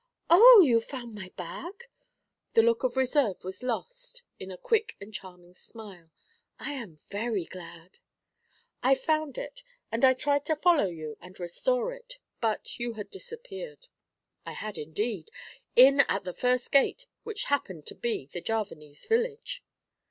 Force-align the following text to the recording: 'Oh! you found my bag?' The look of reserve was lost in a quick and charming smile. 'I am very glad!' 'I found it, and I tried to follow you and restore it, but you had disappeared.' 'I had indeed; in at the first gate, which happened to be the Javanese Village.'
'Oh! 0.31 0.63
you 0.65 0.81
found 0.81 1.13
my 1.13 1.29
bag?' 1.37 1.83
The 2.55 2.63
look 2.63 2.81
of 2.81 2.97
reserve 2.97 3.43
was 3.43 3.61
lost 3.61 4.23
in 4.39 4.49
a 4.49 4.57
quick 4.57 4.95
and 4.99 5.13
charming 5.13 5.53
smile. 5.53 6.09
'I 6.59 6.73
am 6.73 6.97
very 7.09 7.45
glad!' 7.45 7.99
'I 8.81 8.95
found 8.95 9.37
it, 9.37 9.61
and 9.91 10.03
I 10.03 10.15
tried 10.15 10.43
to 10.45 10.55
follow 10.55 10.87
you 10.87 11.17
and 11.21 11.39
restore 11.39 11.93
it, 11.93 12.17
but 12.41 12.79
you 12.79 12.93
had 12.93 13.11
disappeared.' 13.11 13.89
'I 14.43 14.53
had 14.53 14.79
indeed; 14.79 15.29
in 15.75 15.99
at 16.09 16.23
the 16.23 16.33
first 16.33 16.71
gate, 16.71 17.05
which 17.21 17.43
happened 17.43 17.85
to 17.85 17.93
be 17.93 18.25
the 18.25 18.41
Javanese 18.41 19.05
Village.' 19.05 19.63